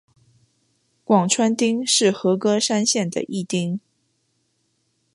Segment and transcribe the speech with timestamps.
[1.03, 3.79] 广川町是和歌山县的一町。